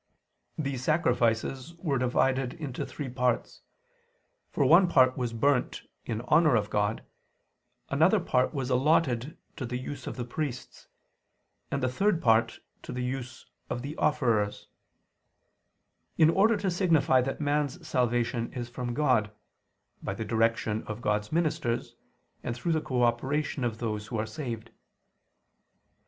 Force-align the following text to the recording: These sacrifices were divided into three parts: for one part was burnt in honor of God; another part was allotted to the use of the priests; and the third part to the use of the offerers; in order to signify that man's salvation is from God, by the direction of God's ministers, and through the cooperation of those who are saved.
These 0.57 0.83
sacrifices 0.83 1.75
were 1.75 1.99
divided 1.99 2.55
into 2.55 2.87
three 2.87 3.07
parts: 3.07 3.61
for 4.49 4.65
one 4.65 4.87
part 4.87 5.15
was 5.15 5.31
burnt 5.31 5.83
in 6.07 6.21
honor 6.21 6.55
of 6.55 6.71
God; 6.71 7.03
another 7.87 8.19
part 8.19 8.51
was 8.51 8.71
allotted 8.71 9.37
to 9.57 9.63
the 9.67 9.77
use 9.77 10.07
of 10.07 10.15
the 10.15 10.25
priests; 10.25 10.87
and 11.69 11.83
the 11.83 11.87
third 11.87 12.19
part 12.19 12.61
to 12.81 12.91
the 12.91 13.03
use 13.03 13.45
of 13.69 13.83
the 13.83 13.95
offerers; 13.97 14.67
in 16.17 16.31
order 16.31 16.57
to 16.57 16.71
signify 16.71 17.21
that 17.21 17.39
man's 17.39 17.87
salvation 17.87 18.51
is 18.53 18.69
from 18.69 18.95
God, 18.95 19.29
by 20.01 20.15
the 20.15 20.25
direction 20.25 20.81
of 20.87 21.03
God's 21.03 21.31
ministers, 21.31 21.95
and 22.41 22.55
through 22.55 22.71
the 22.73 22.81
cooperation 22.81 23.63
of 23.63 23.77
those 23.77 24.07
who 24.07 24.17
are 24.17 24.25
saved. 24.25 24.71